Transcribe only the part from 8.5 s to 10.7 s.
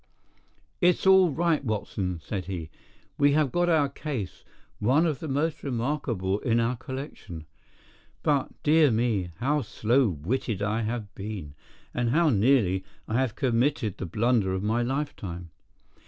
dear me, how slow witted